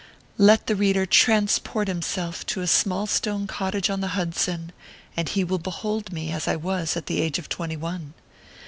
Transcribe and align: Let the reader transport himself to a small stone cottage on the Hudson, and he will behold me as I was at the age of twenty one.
Let 0.39 0.65
the 0.65 0.75
reader 0.75 1.05
transport 1.05 1.87
himself 1.87 2.43
to 2.47 2.61
a 2.61 2.65
small 2.65 3.05
stone 3.05 3.45
cottage 3.45 3.87
on 3.87 4.01
the 4.01 4.07
Hudson, 4.17 4.71
and 5.15 5.29
he 5.29 5.43
will 5.43 5.59
behold 5.59 6.11
me 6.11 6.31
as 6.31 6.47
I 6.47 6.55
was 6.55 6.97
at 6.97 7.05
the 7.05 7.21
age 7.21 7.37
of 7.37 7.49
twenty 7.49 7.77
one. 7.77 8.15